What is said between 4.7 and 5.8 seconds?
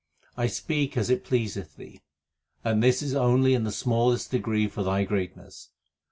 Thy greatness.